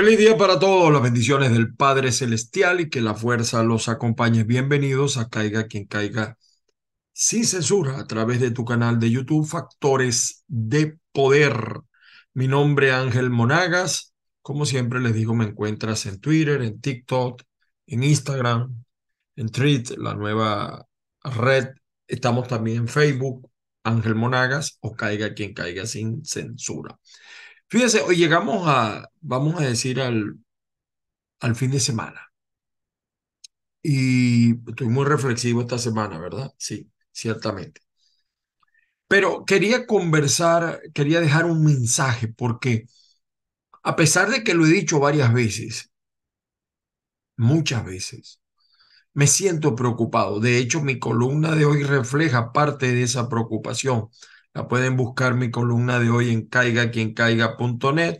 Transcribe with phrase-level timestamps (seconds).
[0.00, 4.44] Feliz día para todos, las bendiciones del Padre Celestial y que la fuerza los acompañe.
[4.44, 6.38] Bienvenidos a Caiga quien caiga
[7.12, 11.82] sin censura a través de tu canal de YouTube Factores de Poder.
[12.32, 14.14] Mi nombre es Ángel Monagas.
[14.40, 17.42] Como siempre les digo, me encuentras en Twitter, en TikTok,
[17.86, 18.82] en Instagram,
[19.36, 20.86] en Tweet, la nueva
[21.24, 21.74] red.
[22.06, 23.50] Estamos también en Facebook,
[23.84, 26.98] Ángel Monagas o Caiga quien caiga sin censura.
[27.70, 30.36] Fíjense, hoy llegamos a, vamos a decir, al,
[31.40, 32.32] al fin de semana.
[33.82, 36.52] Y estoy muy reflexivo esta semana, ¿verdad?
[36.58, 37.80] Sí, ciertamente.
[39.08, 42.86] Pero quería conversar, quería dejar un mensaje, porque
[43.82, 45.90] a pesar de que lo he dicho varias veces,
[47.36, 48.40] muchas veces,
[49.14, 50.40] me siento preocupado.
[50.40, 54.10] De hecho, mi columna de hoy refleja parte de esa preocupación.
[54.54, 58.18] La pueden buscar mi columna de hoy en caigaquiencaiga.net,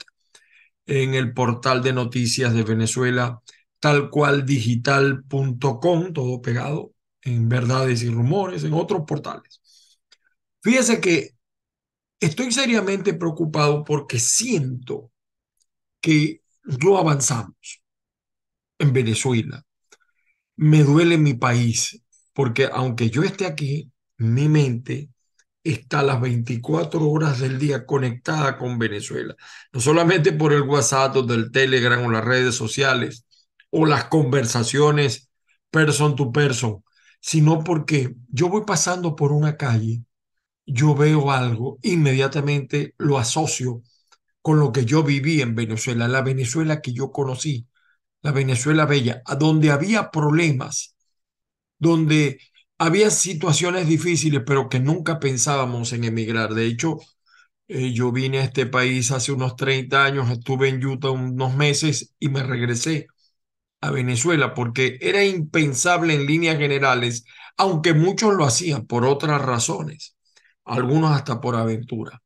[0.87, 3.41] en el portal de noticias de Venezuela,
[3.81, 9.61] tal cual digital.com, todo pegado, en verdades y rumores, en otros portales.
[10.63, 11.31] Fíjese que
[12.21, 15.13] estoy seriamente preocupado porque siento
[16.01, 16.43] que
[16.85, 17.83] no avanzamos
[18.79, 19.65] en Venezuela.
[20.57, 25.11] Me duele mi país, porque aunque yo esté aquí, mi mente
[25.63, 29.35] está las 24 horas del día conectada con Venezuela.
[29.73, 33.27] No solamente por el WhatsApp o del Telegram o las redes sociales
[33.71, 35.31] o las conversaciones
[35.71, 36.83] person to person,
[37.21, 40.03] sino porque yo voy pasando por una calle,
[40.67, 43.83] yo veo algo, inmediatamente lo asocio
[44.43, 47.67] con lo que yo viví en Venezuela, la Venezuela que yo conocí,
[48.23, 50.97] la Venezuela bella, donde había problemas,
[51.79, 52.41] donde
[52.81, 56.55] había situaciones difíciles, pero que nunca pensábamos en emigrar.
[56.55, 56.99] De hecho,
[57.69, 62.15] eh, yo vine a este país hace unos 30 años, estuve en Utah unos meses
[62.19, 63.07] y me regresé
[63.83, 67.25] a Venezuela porque era impensable en líneas generales,
[67.59, 70.17] aunque muchos lo hacían por otras razones,
[70.65, 72.23] algunos hasta por aventura.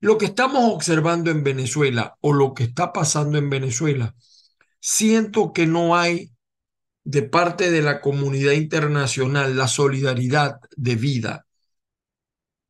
[0.00, 4.14] Lo que estamos observando en Venezuela o lo que está pasando en Venezuela,
[4.80, 6.30] siento que no hay
[7.10, 11.46] de parte de la comunidad internacional la solidaridad de vida.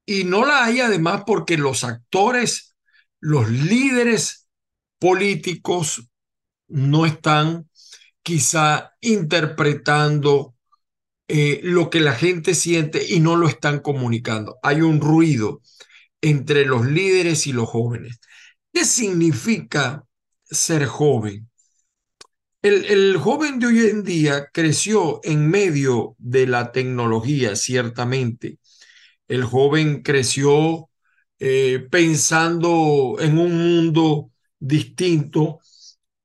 [0.07, 2.75] Y no la hay además porque los actores,
[3.21, 4.49] los líderes
[4.99, 6.09] políticos
[6.69, 7.69] no están
[8.23, 10.55] quizá interpretando
[11.29, 14.57] eh, lo que la gente siente y no lo están comunicando.
[14.63, 15.61] Hay un ruido
[16.23, 18.21] entre los líderes y los jóvenes.
[18.73, 20.07] ¿Qué significa
[20.45, 21.50] ser joven?
[22.63, 28.59] El, joven de hoy en día creció en medio de la tecnología, ciertamente.
[29.29, 30.91] El joven creció
[31.39, 35.61] eh, pensando en un mundo distinto.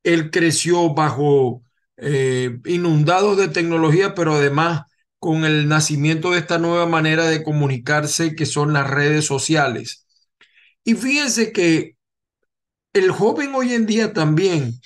[0.03, 1.63] Él creció bajo
[1.97, 4.83] eh, inundado de tecnología, pero además
[5.19, 10.05] con el nacimiento de esta nueva manera de comunicarse que son las redes sociales.
[10.83, 11.97] Y fíjense que
[12.93, 14.79] el joven hoy en día también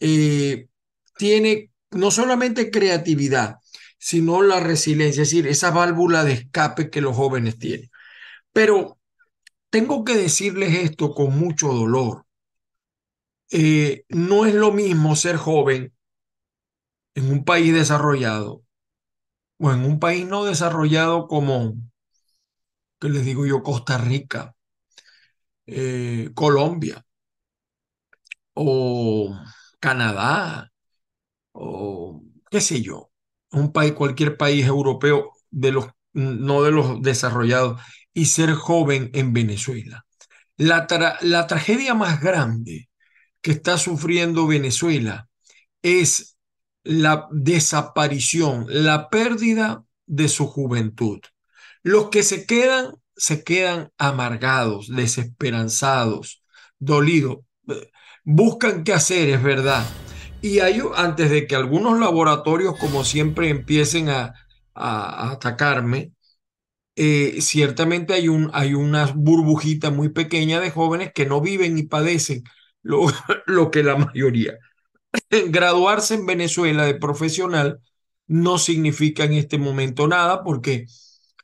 [0.00, 0.69] eh,
[1.20, 3.56] tiene no solamente creatividad,
[3.98, 7.90] sino la resiliencia, es decir, esa válvula de escape que los jóvenes tienen.
[8.54, 8.98] Pero
[9.68, 12.24] tengo que decirles esto con mucho dolor.
[13.50, 15.92] Eh, no es lo mismo ser joven
[17.14, 18.62] en un país desarrollado
[19.58, 21.74] o en un país no desarrollado como,
[22.98, 24.54] que les digo yo, Costa Rica,
[25.66, 27.04] eh, Colombia
[28.54, 29.36] o
[29.80, 30.70] Canadá
[31.60, 33.10] o qué sé yo,
[33.52, 37.80] un país, cualquier país europeo de los, no de los desarrollados,
[38.12, 40.04] y ser joven en Venezuela.
[40.56, 40.86] La,
[41.20, 42.88] la tragedia más grande
[43.40, 45.28] que está sufriendo Venezuela
[45.82, 46.36] es
[46.82, 51.20] la desaparición, la pérdida de su juventud.
[51.82, 56.42] Los que se quedan, se quedan amargados, desesperanzados,
[56.78, 57.38] dolidos.
[58.24, 59.84] Buscan qué hacer, es verdad,
[60.42, 64.34] y hay, antes de que algunos laboratorios, como siempre, empiecen a,
[64.74, 66.12] atacarme,
[66.96, 71.84] eh, ciertamente hay, un, hay una burbujita muy pequeña de jóvenes que no viven y
[71.84, 72.44] padecen
[72.82, 73.06] lo,
[73.46, 74.58] lo que la mayoría.
[75.30, 77.80] Graduarse en Venezuela de profesional
[78.26, 80.86] no significa en este momento nada porque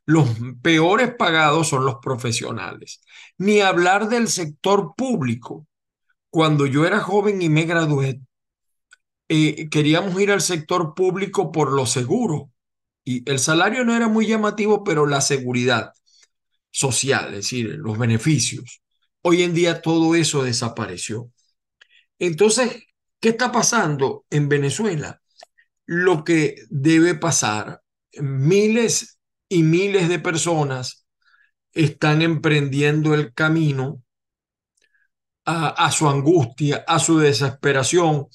[0.06, 0.28] los
[0.62, 3.00] peores pagados son los profesionales.
[3.38, 5.66] Ni hablar del sector público.
[6.30, 8.20] Cuando yo era joven y me gradué,
[9.28, 12.50] eh, queríamos ir al sector público por lo seguro.
[13.04, 15.92] Y el salario no era muy llamativo, pero la seguridad
[16.70, 18.82] social, es decir, los beneficios.
[19.22, 21.30] Hoy en día todo eso desapareció.
[22.18, 22.86] Entonces,
[23.20, 25.20] ¿Qué está pasando en Venezuela?
[25.86, 27.82] Lo que debe pasar.
[28.12, 29.18] Miles
[29.48, 31.06] y miles de personas
[31.72, 34.02] están emprendiendo el camino
[35.44, 38.26] a, a, su angustia, a su desesperación,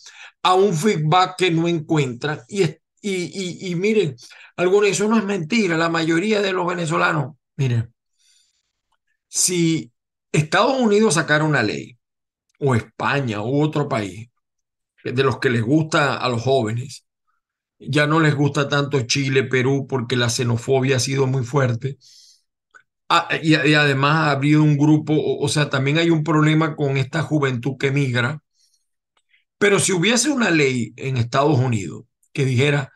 [0.43, 2.41] a un feedback que no encuentran.
[2.47, 2.63] Y,
[3.01, 4.15] y, y, miren,
[4.55, 7.93] algunos, eso no es mentira, la mayoría de los venezolanos, miren,
[9.27, 9.91] si
[10.31, 11.97] Estados Unidos sacara una ley,
[12.59, 14.29] o España, u otro país,
[15.03, 17.05] de los que les gusta a los jóvenes,
[17.79, 21.97] ya no les gusta tanto Chile, Perú, porque la xenofobia ha sido muy fuerte.
[23.09, 26.75] Ah, y, y, además ha habido un grupo, o, o, sea, también hay un problema
[26.75, 28.41] con esta juventud que migra.
[29.61, 32.91] Pero si hubiese una ley en Estados Unidos que dijera,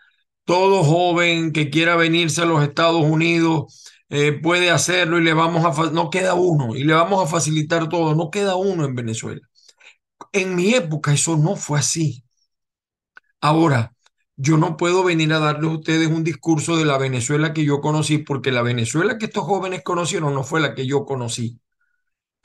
[0.45, 5.63] todo joven que quiera venirse a los Estados Unidos eh, puede hacerlo y le vamos
[5.63, 9.41] a, no queda uno, y le vamos a facilitar todo, no queda uno en Venezuela.
[10.31, 12.23] En mi época eso no fue así.
[13.41, 13.93] Ahora,
[14.35, 17.79] yo no puedo venir a darles a ustedes un discurso de la Venezuela que yo
[17.79, 21.59] conocí, porque la Venezuela que estos jóvenes conocieron no fue la que yo conocí.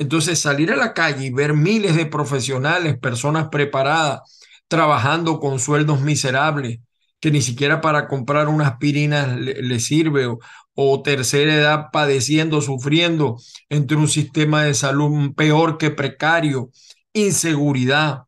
[0.00, 6.00] Entonces, salir a la calle y ver miles de profesionales, personas preparadas, trabajando con sueldos
[6.00, 6.80] miserables,
[7.20, 10.38] que ni siquiera para comprar una aspirina le, sirve, o,
[10.74, 13.36] o, tercera edad padeciendo, sufriendo
[13.68, 16.70] entre un sistema de salud peor que precario,
[17.12, 18.22] inseguridad.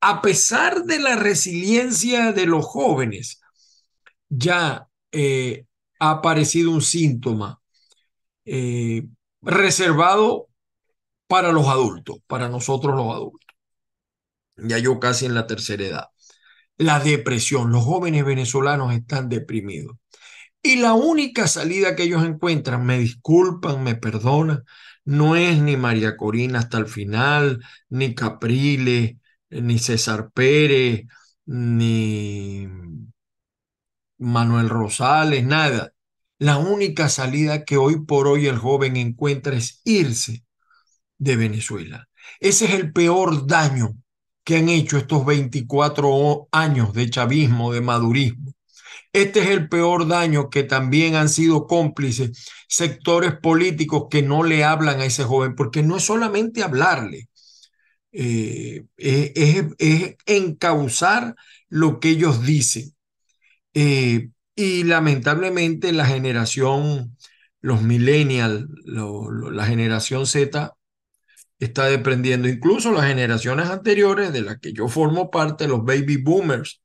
[0.00, 3.40] A pesar de la resiliencia de los jóvenes,
[4.28, 5.64] ya eh,
[5.98, 7.60] ha aparecido un síntoma
[8.44, 9.08] eh,
[9.42, 10.49] reservado
[11.30, 13.46] para los adultos, para nosotros los adultos.
[14.56, 16.04] Ya yo casi en la tercera edad.
[16.76, 17.70] La depresión.
[17.72, 19.96] Los jóvenes venezolanos están deprimidos.
[20.62, 24.64] Y la única salida que ellos encuentran, me disculpan, me perdonan,
[25.04, 29.16] no es ni María Corina hasta el final, ni Capriles,
[29.50, 31.06] ni César Pérez,
[31.46, 32.68] ni
[34.18, 35.92] Manuel Rosales, nada.
[36.38, 40.44] La única salida que hoy por hoy el joven encuentra es irse
[41.20, 42.08] de Venezuela.
[42.40, 43.94] Ese es el peor daño
[44.42, 48.52] que han hecho estos 24 años de chavismo, de madurismo.
[49.12, 54.64] Este es el peor daño que también han sido cómplices sectores políticos que no le
[54.64, 57.28] hablan a ese joven, porque no es solamente hablarle,
[58.12, 61.34] eh, es, es, encauzar
[61.68, 62.94] lo que ellos dicen.
[63.74, 67.16] Eh, y lamentablemente la generación,
[67.60, 70.74] los millennials, la generación Z,
[71.60, 72.48] está deprendiendo.
[72.48, 76.82] Incluso las generaciones anteriores, de las que yo formo parte, los baby boomers,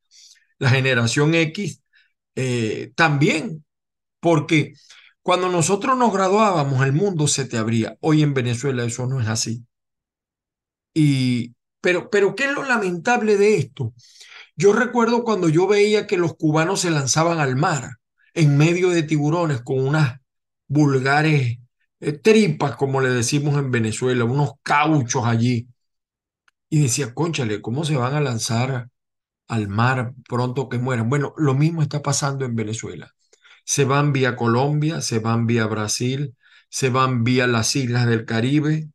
[0.59, 1.81] la generación X,
[2.35, 3.65] eh, también,
[4.19, 4.73] porque
[5.21, 7.97] cuando nosotros nos graduábamos, el mundo se te abría.
[8.01, 9.65] Hoy en Venezuela eso no es así.
[10.93, 13.93] Y, pero, pero, ¿qué es lo lamentable de esto?
[14.55, 17.97] Yo recuerdo cuando yo veía que los cubanos se lanzaban al mar
[18.33, 20.19] en medio de tiburones con unas
[20.67, 21.57] vulgares
[22.09, 25.67] eh, tripas, como le decimos en Venezuela, unos cauchos allí.
[26.69, 28.89] Y decía, conchale, ¿cómo se van a lanzar
[29.47, 31.09] al mar pronto que mueran?
[31.09, 33.13] Bueno, lo mismo está pasando en Venezuela.
[33.65, 36.35] Se van vía Colombia, se van vía Brasil,
[36.69, 38.89] se van vía las islas del Caribe,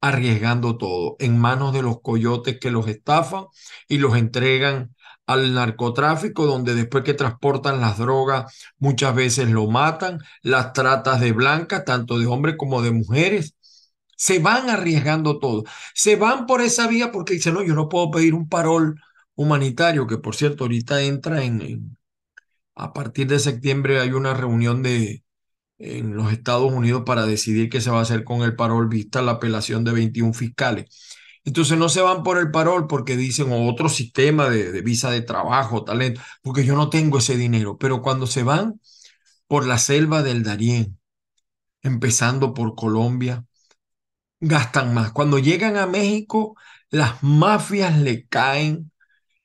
[0.00, 3.46] arriesgando todo en manos de los coyotes que los estafan
[3.88, 4.94] y los entregan
[5.28, 11.32] al narcotráfico, donde después que transportan las drogas muchas veces lo matan, las tratas de
[11.32, 13.54] blancas, tanto de hombres como de mujeres.
[14.16, 15.64] Se van arriesgando todo.
[15.94, 19.00] Se van por esa vía porque dicen, no, yo no puedo pedir un parol
[19.34, 21.96] humanitario, que por cierto ahorita entra en,
[22.74, 25.24] a partir de septiembre hay una reunión de,
[25.78, 29.22] en los Estados Unidos para decidir qué se va a hacer con el parol vista
[29.22, 31.17] la apelación de 21 fiscales.
[31.48, 35.22] Entonces no se van por el parol porque dicen otro sistema de, de, visa de
[35.22, 37.78] trabajo, talento, porque yo no tengo ese dinero.
[37.78, 38.78] Pero cuando se van
[39.46, 40.98] por la selva del Darién,
[41.80, 43.46] empezando por Colombia,
[44.40, 45.12] gastan más.
[45.12, 46.54] Cuando llegan a México,
[46.90, 48.92] las mafias le caen.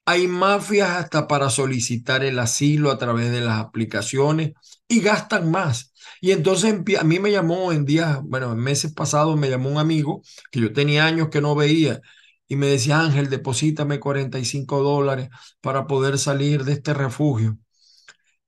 [0.05, 4.51] Hay mafias hasta para solicitar el asilo a través de las aplicaciones
[4.89, 5.92] y gastan más.
[6.23, 9.77] Y entonces a mí me llamó en días, bueno, en meses pasados me llamó un
[9.77, 11.99] amigo que yo tenía años que no veía
[12.47, 17.57] y me decía, Ángel, deposítame 45 dólares para poder salir de este refugio.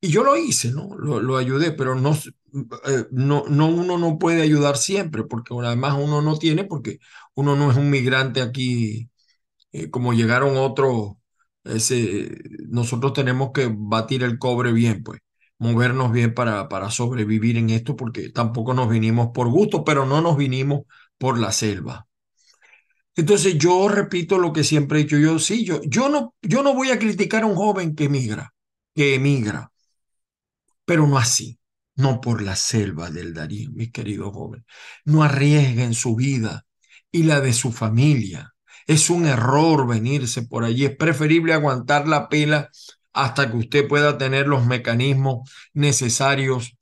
[0.02, 0.96] Y yo lo hice, ¿no?
[0.98, 2.14] Lo, lo ayudé, pero no,
[2.88, 7.00] eh, no, no, uno no puede ayudar siempre, porque además uno no tiene, porque
[7.36, 9.10] uno no es un migrante aquí,
[9.74, 11.14] eh, como llegaron otros,
[11.66, 12.30] ese,
[12.70, 15.22] nosotros tenemos que batir el cobre bien, pues
[15.58, 20.22] movernos bien para, para sobrevivir en esto, porque tampoco nos vinimos por gusto, pero no
[20.22, 20.84] nos vinimos
[21.18, 22.08] por la selva.
[23.16, 26.74] Entonces yo repito lo que siempre he dicho, yo sí, yo, yo, no, yo no
[26.74, 28.54] voy a criticar a un joven que emigra,
[28.94, 29.72] que emigra,
[30.84, 31.58] pero no así,
[31.96, 34.66] no por la selva del Darío, mis queridos jóvenes.
[35.06, 36.66] No arriesguen su vida
[37.12, 38.54] y la de su familia.
[38.86, 42.70] Es un error venirse por allí, es preferible aguantar la pela
[43.16, 46.76] hasta que usted pueda tener los mecanismos necesarios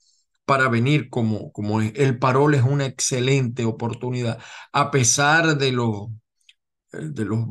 [0.46, 1.94] para venir como, como es.
[1.96, 4.40] El parol es una excelente oportunidad,
[4.74, 6.10] a pesar de los,
[6.92, 7.48] de los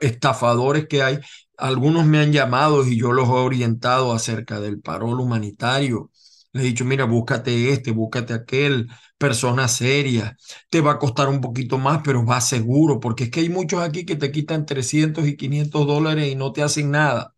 [0.00, 1.18] estafadores que hay.
[1.56, 6.10] Algunos me han llamado y yo los he orientado acerca del parol humanitario.
[6.52, 10.36] Le he dicho, mira, búscate este, búscate aquel, persona seria.
[10.70, 13.80] Te va a costar un poquito más, pero va seguro, porque es que hay muchos
[13.80, 17.35] aquí que te quitan 300 y 500 dólares y no te hacen nada.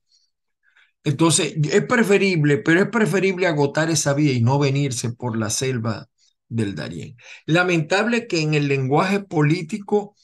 [1.08, 6.08] Entonces, es preferible, pero es preferible agotar esa vía y no venirse por la selva
[6.48, 7.16] del Darién.
[7.46, 10.14] Lamentable que en el lenguaje político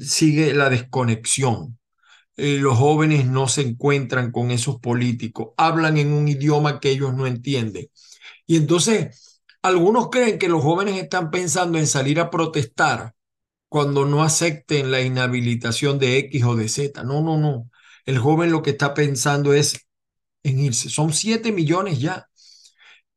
[0.00, 1.78] sigue la desconexión.
[2.36, 7.14] Eh, los jóvenes no se encuentran con esos políticos, hablan en un idioma que ellos
[7.14, 7.88] no entienden.
[8.46, 13.14] Y entonces, algunos creen que los jóvenes están pensando en salir a protestar
[13.68, 17.04] cuando no acepten la inhabilitación de X o de Z.
[17.04, 17.70] No, no, no.
[18.08, 19.86] El joven lo que está pensando es
[20.42, 20.88] en irse.
[20.88, 22.26] Son 7 millones ya.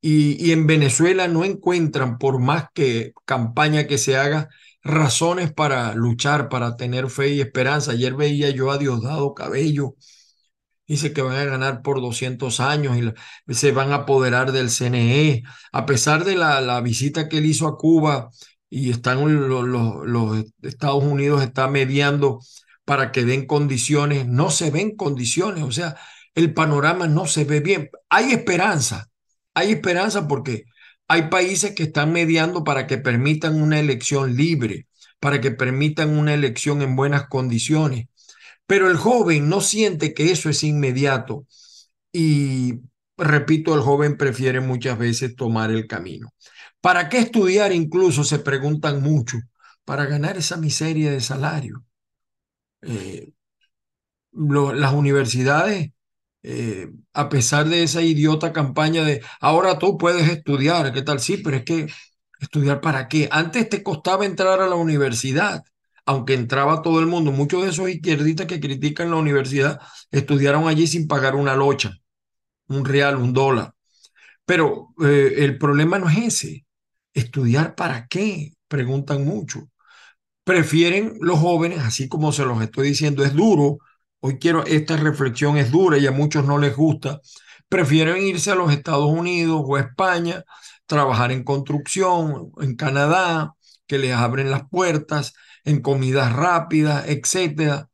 [0.02, 4.50] Y, y en Venezuela no encuentran, por más que campaña que se haga,
[4.84, 7.94] razones para luchar, para tener fe y esperanza.
[7.94, 9.96] Ayer veía yo a Diosdado Cabello,
[10.88, 12.98] dice que van a ganar por 200 años
[13.48, 17.46] y se van a apoderar del CNE, a pesar de la, la visita que él
[17.46, 18.30] hizo a Cuba
[18.70, 22.42] y están los, los, los Estados Unidos está mediando
[22.92, 25.96] para que den condiciones, no se ven condiciones, o sea,
[26.36, 27.90] el panorama no se ve bien.
[28.10, 29.10] Hay esperanza,
[29.54, 30.66] hay esperanza porque
[31.08, 34.88] hay países que están mediando para que permitan una elección libre,
[35.22, 38.08] para que permitan una elección en buenas condiciones.
[38.68, 41.48] Pero el joven no siente que eso es inmediato
[42.12, 42.82] y,
[43.18, 46.34] repito, el joven prefiere muchas veces tomar el camino.
[46.82, 47.72] ¿Para qué estudiar?
[47.72, 49.38] Incluso se preguntan mucho,
[49.86, 51.86] para ganar esa miseria de salario.
[52.82, 53.34] Eh,
[54.32, 55.92] las universidades
[56.44, 61.22] eh, a pesar de esa idiota campaña de ahora tú puedes estudiar, ¿qué tal?
[61.22, 61.88] Sí, pero es que
[62.42, 63.30] estudiar para qué?
[63.32, 65.64] Antes te costaba entrar a la universidad,
[66.06, 67.32] aunque entraba todo el mundo.
[67.32, 69.80] Muchos de esos izquierdistas que critican la universidad
[70.12, 71.94] estudiaron allí sin pagar una locha,
[72.70, 73.74] un real, un dólar.
[74.46, 76.66] Pero eh, el problema no es ese.
[77.14, 78.54] ¿Estudiar para qué?
[78.68, 79.70] Preguntan mucho.
[80.52, 83.78] Prefieren los jóvenes, así como se los estoy diciendo, es duro
[84.20, 87.22] hoy quiero, esta reflexión es dura y a muchos no les gusta,
[87.70, 90.44] prefieren irse a los Estados Unidos o a España,
[90.86, 93.54] trabajar en construcción, en Canadá,
[93.88, 95.32] que les abren las puertas,
[95.64, 97.88] en comidas rápidas, etcétera,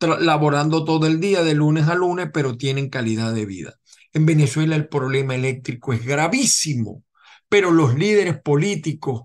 [0.00, 3.74] laborando todo el día de lunes a lunes, pero tienen calidad de vida.
[4.14, 7.04] En Venezuela el problema eléctrico es gravísimo,
[7.50, 9.24] pero los líderes políticos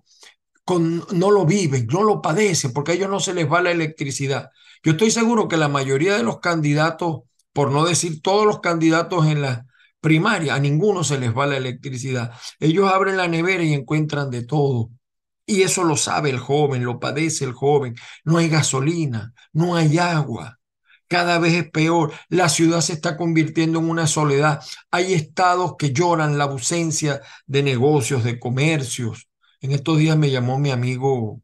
[0.67, 4.50] no lo viven, no lo padecen, porque a ellos no se les va la electricidad.
[4.84, 7.22] Yo estoy seguro que la mayoría de los candidatos,
[7.53, 9.65] por no decir todos los candidatos en la
[10.00, 12.31] primaria, a ninguno se les va la electricidad.
[12.60, 14.89] Ellos abren la nevera y encuentran de todo.
[15.45, 17.95] Y eso lo sabe el joven, lo padece el joven.
[18.24, 20.60] No hay gasolina, no hay agua.
[21.07, 22.13] Cada vez es peor.
[22.29, 24.62] La ciudad se está convirtiendo en una soledad.
[24.89, 29.29] Hay estados que lloran la ausencia de negocios, de comercios.
[29.65, 31.41] En estos días me llamó mi amigo,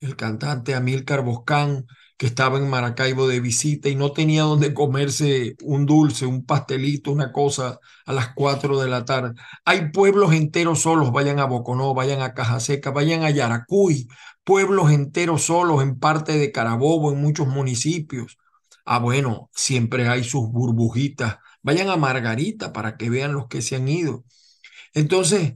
[0.00, 5.54] el cantante Amílcar Boscán, que estaba en Maracaibo de visita y no tenía donde comerse
[5.62, 9.34] un dulce, un pastelito, una cosa a las 4 de la tarde.
[9.64, 14.08] Hay pueblos enteros solos, vayan a Boconó, vayan a Cajaseca, vayan a Yaracuy,
[14.42, 18.36] pueblos enteros solos en parte de Carabobo, en muchos municipios.
[18.84, 21.36] Ah, bueno, siempre hay sus burbujitas.
[21.62, 24.24] Vayan a Margarita para que vean los que se han ido.
[24.92, 25.54] Entonces,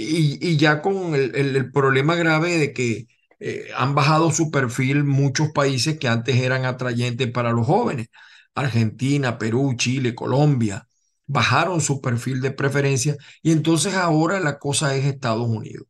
[0.00, 3.08] y, ya con el problema grave de que
[3.40, 8.08] eh, han bajado su perfil muchos países que antes eran atrayentes para los jóvenes.
[8.54, 10.88] Argentina, Perú, Chile, Colombia,
[11.26, 15.86] bajaron su perfil de preferencia y entonces ahora la cosa es Estados Unidos.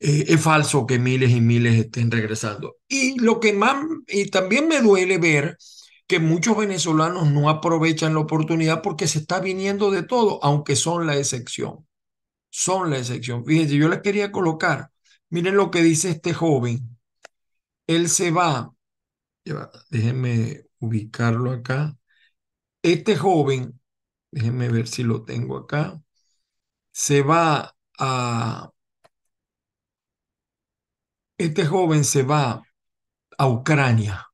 [0.00, 2.76] Eh, es falso que miles y miles estén regresando.
[2.88, 5.58] Y lo que más, y también me duele ver
[6.06, 11.06] que muchos venezolanos no aprovechan la oportunidad porque se está viniendo de todo, aunque son
[11.06, 11.86] la excepción.
[12.52, 13.44] Son la excepción.
[13.44, 14.90] Fíjense, yo les quería colocar
[15.30, 16.98] Miren lo que dice este joven.
[17.86, 18.74] Él se va,
[19.90, 21.96] déjenme ubicarlo acá.
[22.82, 23.80] Este joven,
[24.32, 26.02] déjenme ver si lo tengo acá,
[26.92, 28.72] se va a
[31.36, 32.62] este joven se va
[33.38, 34.28] a Ucrania,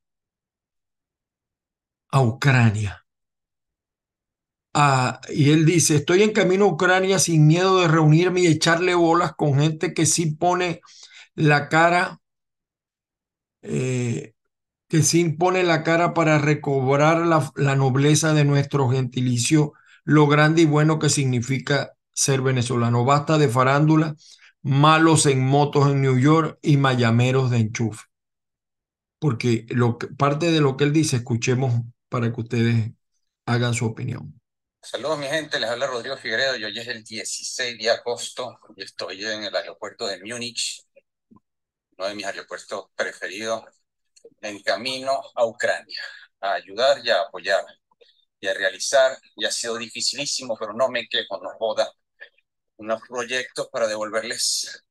[2.13, 2.98] a Ucrania.
[4.75, 8.95] Ah, y él dice, estoy en camino a Ucrania sin miedo de reunirme y echarle
[8.95, 10.81] bolas con gente que sí pone
[11.35, 12.21] la cara,
[13.63, 14.35] eh,
[14.89, 19.73] que sí pone la cara para recobrar la, nobleza de nuestro gentilicio,
[20.05, 23.05] lo grande y bueno que significa ser venezolano.
[23.05, 24.17] Basta de farándula,
[24.63, 28.05] malos en motos en New York y mayameros de enchufe.
[29.19, 29.67] Porque
[30.17, 32.93] parte de lo que él dice, escuchemos para que ustedes
[33.47, 34.38] hagan su opinión.
[34.81, 38.83] Saludos mi gente, les habla Rodrigo Figueredo y hoy es el 16 de agosto y
[38.83, 40.83] estoy en el aeropuerto de Múnich,
[41.97, 43.65] uno de mis aeropuertos preferidos,
[44.41, 46.01] en camino a Ucrania,
[46.41, 47.65] a ayudar y a apoyar
[48.41, 51.91] y a realizar, y ha sido dificilísimo, pero no me quejo, no joda,
[52.77, 54.85] unos proyectos para devolverles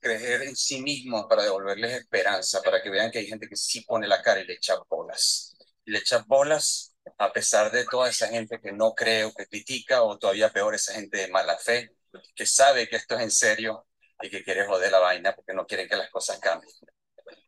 [0.00, 3.82] creer en sí mismos, para devolverles esperanza, para que vean que hay gente que sí
[3.82, 5.56] pone la cara y le echa bolas.
[5.84, 6.87] Y le echa bolas
[7.18, 10.74] a pesar de toda esa gente que no cree o que critica, o todavía peor,
[10.74, 11.90] esa gente de mala fe,
[12.34, 13.86] que sabe que esto es en serio
[14.20, 16.72] y que quiere joder la vaina porque no quieren que las cosas cambien.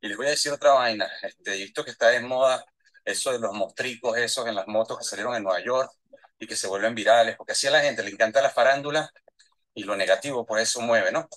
[0.00, 2.64] Y les voy a decir otra vaina, este, visto que está de moda
[3.04, 5.90] eso de los mostricos, esos en las motos que salieron en Nueva York
[6.38, 9.10] y que se vuelven virales, porque así a la gente le encanta la farándula
[9.74, 11.28] y lo negativo por eso mueve, ¿no?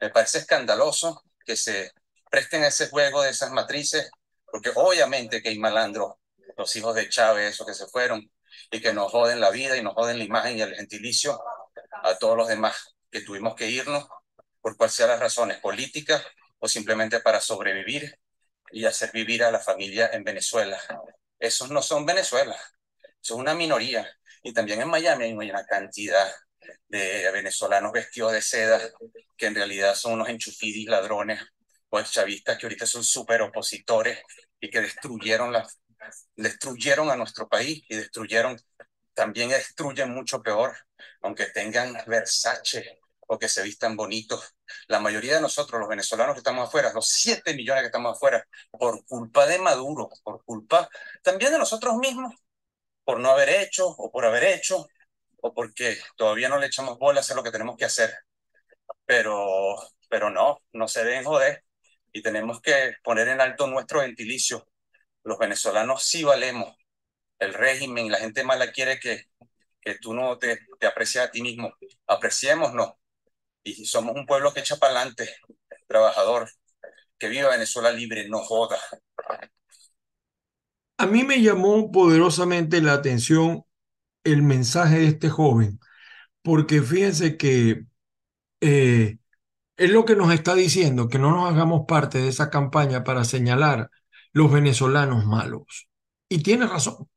[0.00, 1.92] Me parece escandaloso que se
[2.30, 4.10] presten ese juego de esas matrices,
[4.44, 6.14] porque obviamente que hay malandros,
[6.56, 8.30] los hijos de Chávez, esos que se fueron,
[8.70, 11.40] y que nos joden la vida y nos joden la imagen y el gentilicio
[12.02, 14.06] a todos los demás que tuvimos que irnos
[14.60, 16.24] por cual sean las razones políticas
[16.58, 18.18] o simplemente para sobrevivir
[18.70, 20.80] y hacer vivir a la familia en Venezuela.
[21.38, 22.56] Esos no son Venezuela,
[23.20, 24.08] son una minoría.
[24.42, 26.32] Y también en Miami hay una cantidad
[26.88, 28.80] de venezolanos vestidos de seda
[29.36, 31.42] que en realidad son unos enchufidis ladrones
[31.90, 34.18] o chavistas que ahorita son súper opositores
[34.60, 35.68] y que destruyeron, la,
[36.36, 38.58] destruyeron a nuestro país y destruyeron,
[39.14, 40.76] también destruyen mucho peor,
[41.22, 44.54] aunque tengan Versace o que se vistan bonitos.
[44.88, 48.46] La mayoría de nosotros, los venezolanos que estamos afuera, los 7 millones que estamos afuera,
[48.70, 50.88] por culpa de Maduro, por culpa
[51.22, 52.34] también de nosotros mismos,
[53.04, 54.86] por no haber hecho o por haber hecho,
[55.42, 58.12] o porque todavía no le echamos bola a hacer lo que tenemos que hacer.
[59.06, 59.76] Pero,
[60.08, 61.64] pero no, no se deben joder
[62.12, 64.66] y tenemos que poner en alto nuestro gentilicio.
[65.24, 66.76] Los venezolanos sí valemos.
[67.38, 69.26] El régimen, la gente mala quiere que,
[69.80, 71.74] que tú no te, te aprecias a ti mismo.
[72.06, 72.92] Apreciémonos
[73.64, 75.34] y somos un pueblo que echa para adelante,
[75.88, 76.50] trabajador,
[77.18, 78.78] que viva Venezuela libre, no joda.
[80.98, 83.64] A mí me llamó poderosamente la atención
[84.24, 85.80] el mensaje de este joven,
[86.42, 87.86] porque fíjense que
[88.60, 89.18] eh,
[89.76, 93.24] es lo que nos está diciendo, que no nos hagamos parte de esa campaña para
[93.24, 93.90] señalar
[94.32, 95.88] los venezolanos malos.
[96.28, 97.08] Y tiene razón,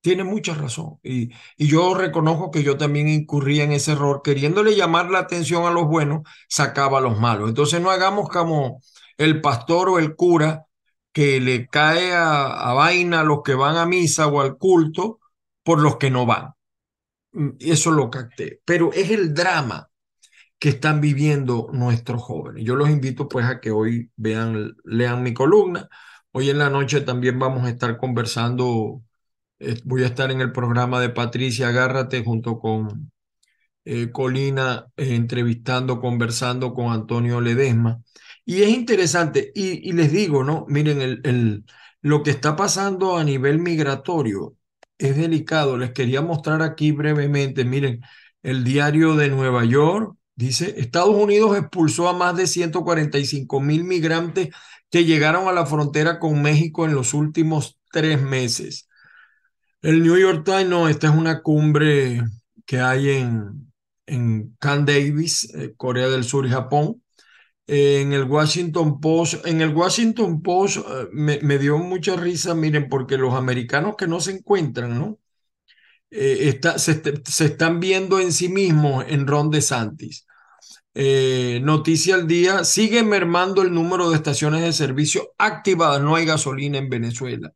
[0.00, 0.98] tiene mucha razón.
[1.02, 5.66] Y, y yo reconozco que yo también incurría en ese error, queriéndole llamar la atención
[5.66, 7.48] a los buenos, sacaba a los malos.
[7.50, 8.80] Entonces no hagamos como
[9.18, 10.66] el pastor o el cura
[11.12, 15.20] que le cae a, a vaina a los que van a misa o al culto
[15.62, 16.54] por los que no van.
[17.60, 18.60] Eso lo capté.
[18.64, 19.88] Pero es el drama
[20.58, 22.64] que están viviendo nuestros jóvenes.
[22.64, 25.88] Yo los invito pues a que hoy vean, lean mi columna.
[26.32, 29.02] Hoy en la noche también vamos a estar conversando,
[29.58, 33.12] eh, voy a estar en el programa de Patricia Agárrate junto con
[33.84, 38.02] eh, Colina, eh, entrevistando, conversando con Antonio Ledesma.
[38.44, 40.66] Y es interesante, y, les digo, ¿no?
[40.68, 41.64] Miren, el,
[42.02, 44.56] lo que está pasando a nivel migratorio
[44.98, 45.76] es delicado.
[45.78, 48.02] Les quería mostrar aquí brevemente, miren,
[48.42, 54.48] el diario de Nueva York dice, Estados Unidos expulsó a más de 145 mil migrantes
[54.90, 58.88] que llegaron a la frontera con México en los últimos tres meses.
[59.82, 62.22] El New York Times, no, esta es una cumbre
[62.66, 63.72] que hay en,
[64.06, 67.02] en Davis, eh, Corea del Sur y Japón.
[67.66, 72.88] En el Washington Post, en el Washington Post eh, me, me, dio mucha risa, miren,
[72.88, 75.18] porque los americanos que no se encuentran, ¿no?
[76.10, 80.26] Eh, está, se, se, están viendo en sí mismos en Ron DeSantis.
[80.94, 86.26] Eh, noticia al día, sigue mermando el número de estaciones de servicio activadas, no hay
[86.26, 87.52] gasolina en Venezuela.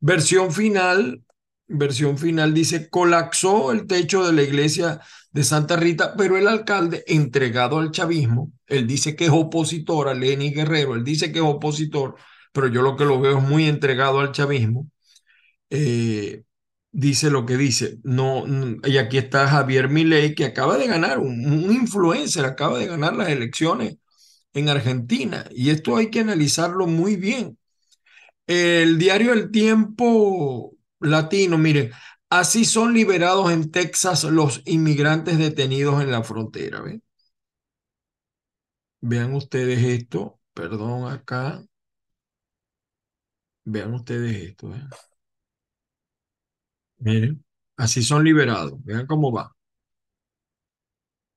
[0.00, 1.22] Versión final,
[1.68, 5.00] versión final dice, colapsó el techo de la iglesia
[5.32, 10.14] de Santa Rita, pero el alcalde, entregado al chavismo, él dice que es opositor a
[10.14, 12.16] Lenny Guerrero, él dice que es opositor,
[12.52, 14.90] pero yo lo que lo veo es muy entregado al chavismo,
[15.70, 16.44] eh,
[16.96, 17.98] dice lo que dice.
[18.04, 18.44] No,
[18.84, 23.28] y aquí está Javier Milei, que acaba de ganar, un, influencer, acaba de ganar las
[23.28, 23.98] elecciones
[24.54, 25.46] en Argentina.
[25.52, 27.58] Y esto hay que analizarlo muy bien.
[28.46, 31.90] El diario El Tiempo Latino, mire,
[32.30, 36.80] así son liberados en Texas los inmigrantes detenidos en la frontera.
[36.82, 37.02] ¿ven?
[39.00, 41.62] Vean ustedes esto, perdón acá.
[43.64, 44.74] Vean ustedes esto.
[44.74, 44.82] ¿eh?
[46.98, 47.42] Miren,
[47.78, 48.74] así son liberados.
[48.84, 49.54] Vean cómo va.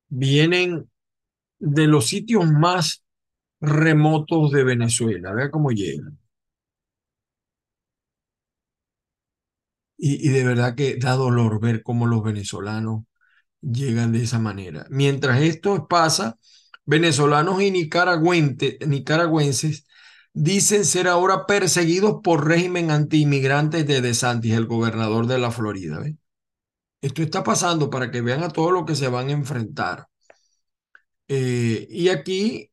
[0.09, 0.89] Vienen
[1.59, 3.03] de los sitios más
[3.61, 5.33] remotos de Venezuela.
[5.33, 6.19] Vean cómo llegan.
[9.97, 13.03] Y, y, de verdad que da dolor ver cómo los venezolanos
[13.61, 14.87] llegan de esa manera.
[14.91, 16.39] Mientras esto pasa,
[16.85, 19.87] venezolanos y nicaragüenses, nicaragüenses
[20.33, 26.01] dicen ser ahora perseguidos por régimen antiinmigrantes de DeSantis, el gobernador de la Florida.
[27.01, 30.07] Esto está pasando para que vean a todo lo que se van a enfrentar.
[31.27, 32.71] Eh, y aquí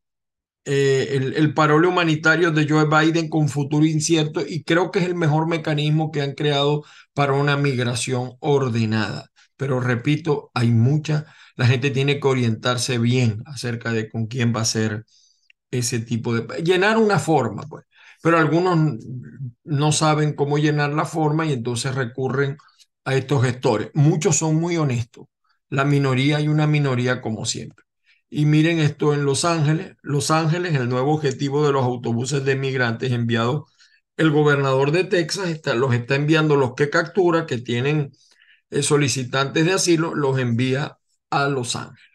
[0.64, 5.06] eh, el, el parole humanitario de Joe Biden con futuro incierto y creo que es
[5.06, 9.30] el mejor mecanismo que han creado para una migración ordenada.
[9.56, 14.62] Pero repito, hay mucha, la gente tiene que orientarse bien acerca de con quién va
[14.62, 15.06] a ser
[15.70, 16.62] ese tipo de...
[16.62, 17.84] Llenar una forma, pues.
[18.22, 18.98] Pero algunos
[19.64, 22.56] no saben cómo llenar la forma y entonces recurren
[23.04, 23.90] a estos gestores.
[23.94, 25.26] Muchos son muy honestos.
[25.68, 27.84] La minoría hay una minoría como siempre.
[28.28, 29.96] Y miren esto en Los Ángeles.
[30.02, 33.70] Los Ángeles, el nuevo objetivo de los autobuses de migrantes enviados.
[34.16, 38.12] El gobernador de Texas está, los está enviando los que captura, que tienen
[38.70, 40.98] eh, solicitantes de asilo, los envía
[41.30, 42.05] a Los Ángeles.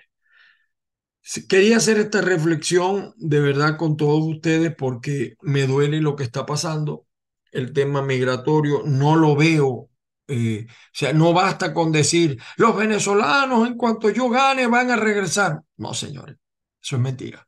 [1.48, 6.46] Quería hacer esta reflexión de verdad con todos ustedes porque me duele lo que está
[6.46, 7.06] pasando.
[7.52, 9.90] El tema migratorio no lo veo.
[10.28, 14.96] Eh, o sea, no basta con decir, los venezolanos en cuanto yo gane van a
[14.96, 15.62] regresar.
[15.78, 16.38] No, señores,
[16.82, 17.48] eso es mentira.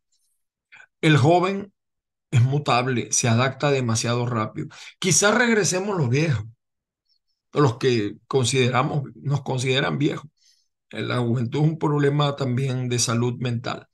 [1.01, 1.73] El joven
[2.31, 4.67] es mutable, se adapta demasiado rápido.
[4.99, 6.45] Quizás regresemos los viejos,
[7.53, 10.29] los que consideramos, nos consideran viejos.
[10.93, 13.87] La juventud es un problema también de salud mental.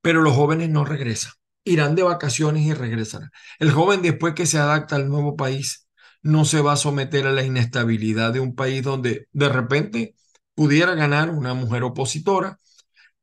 [0.00, 1.32] Pero los jóvenes no regresan.
[1.64, 3.30] Irán de vacaciones y regresarán.
[3.58, 5.88] El joven después que se adapta al nuevo país
[6.22, 10.14] no se va a someter a la inestabilidad de un país donde de repente
[10.54, 12.58] pudiera ganar una mujer opositora,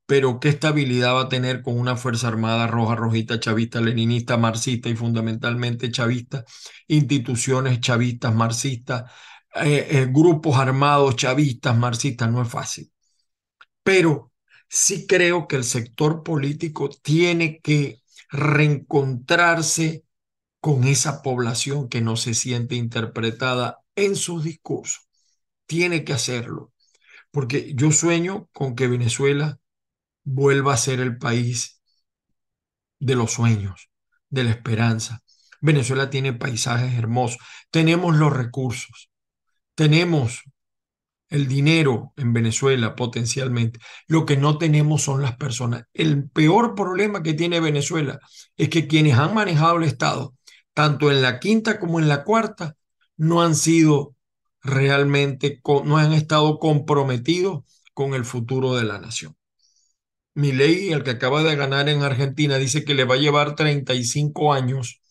[0.05, 4.89] pero qué estabilidad va a tener con una Fuerza Armada roja, rojita, chavista, leninista, marxista
[4.89, 6.45] y fundamentalmente chavista,
[6.87, 9.11] instituciones chavistas, marxistas,
[9.55, 12.91] eh, grupos armados chavistas, marxistas, no es fácil.
[13.83, 14.31] Pero
[14.69, 20.05] sí creo que el sector político tiene que reencontrarse
[20.59, 25.07] con esa población que no se siente interpretada en sus discursos.
[25.65, 26.73] Tiene que hacerlo,
[27.31, 29.59] porque yo sueño con que Venezuela
[30.23, 31.81] vuelva a ser el país
[32.99, 33.89] de los sueños,
[34.29, 35.21] de la esperanza.
[35.61, 37.39] Venezuela tiene paisajes hermosos,
[37.71, 39.11] tenemos los recursos,
[39.75, 40.43] tenemos
[41.29, 43.79] el dinero en Venezuela potencialmente.
[44.07, 45.85] Lo que no tenemos son las personas.
[45.93, 48.19] El peor problema que tiene Venezuela
[48.55, 50.35] es que quienes han manejado el Estado,
[50.73, 52.75] tanto en la quinta como en la cuarta,
[53.17, 54.15] no han sido
[54.61, 59.35] realmente, no han estado comprometidos con el futuro de la nación.
[60.35, 63.55] Mi ley, el que acaba de ganar en Argentina, dice que le va a llevar
[63.55, 65.01] 35 años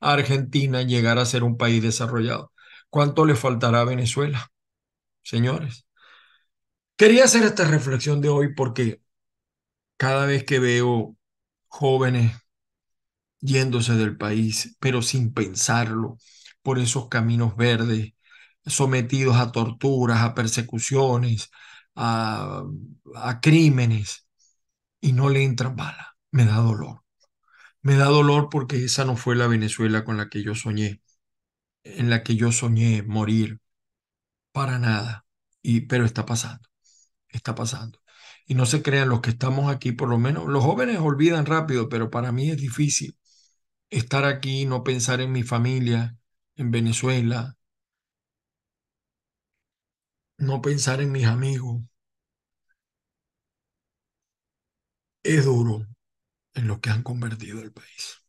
[0.00, 2.52] a Argentina llegar a ser un país desarrollado.
[2.96, 4.50] ¿Cuánto le faltará a Venezuela?
[5.22, 5.86] Señores,
[6.96, 9.02] quería hacer esta reflexión de hoy porque
[9.98, 11.14] cada vez que veo
[11.66, 12.32] jóvenes
[13.40, 16.16] yéndose del país, pero sin pensarlo,
[16.62, 18.14] por esos caminos verdes,
[18.64, 21.50] sometidos a torturas, a persecuciones,
[21.96, 22.64] a,
[23.42, 24.26] crímenes,
[25.02, 27.02] y no le entran balas, me da dolor.
[27.82, 31.02] Me da dolor porque esa no fue la Venezuela con la que yo soñé
[31.98, 33.60] en la que yo soñé morir
[34.52, 35.26] para nada.
[35.62, 36.68] Y, pero está pasando,
[37.28, 38.00] está pasando.
[38.46, 41.88] Y no se crean los que estamos aquí, por lo menos los jóvenes olvidan rápido,
[41.88, 43.18] pero para mí es difícil
[43.90, 46.16] estar aquí, no pensar en mi familia,
[46.56, 47.56] en Venezuela,
[50.38, 51.82] no pensar en mis amigos.
[55.22, 55.86] Es duro
[56.54, 58.22] en lo que han convertido el país.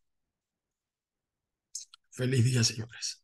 [2.11, 3.23] Feliz día, señores.